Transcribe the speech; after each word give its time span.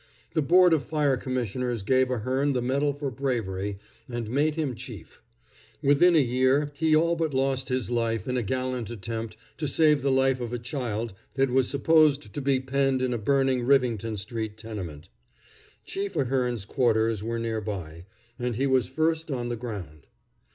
The 0.33 0.41
Board 0.41 0.73
of 0.73 0.83
Fire 0.83 1.15
Commissioners 1.15 1.83
gave 1.83 2.09
Ahearn 2.09 2.53
the 2.53 2.61
medal 2.63 2.91
for 2.91 3.11
bravery, 3.11 3.77
and 4.09 4.31
made 4.31 4.55
him 4.55 4.73
chief. 4.73 5.21
Within 5.83 6.15
a 6.15 6.19
year 6.23 6.71
he 6.73 6.95
all 6.95 7.15
but 7.15 7.35
lost 7.35 7.69
his 7.69 7.91
life 7.91 8.27
in 8.27 8.35
a 8.35 8.41
gallant 8.41 8.89
attempt 8.89 9.37
to 9.57 9.67
save 9.67 10.01
the 10.01 10.09
life 10.09 10.41
of 10.41 10.51
a 10.53 10.57
child 10.57 11.13
that 11.35 11.51
was 11.51 11.69
supposed 11.69 12.33
to 12.33 12.41
be 12.41 12.59
penned 12.59 12.99
in 13.03 13.13
a 13.13 13.19
burning 13.19 13.61
Rivington 13.61 14.17
street 14.17 14.57
tenement. 14.57 15.09
Chief 15.85 16.15
Ahearn's 16.15 16.65
quarters 16.65 17.21
were 17.23 17.37
near 17.37 17.61
by, 17.61 18.05
and 18.39 18.55
he 18.55 18.65
was 18.65 18.89
first 18.89 19.29
on 19.29 19.49
the 19.49 19.55
ground. 19.55 20.07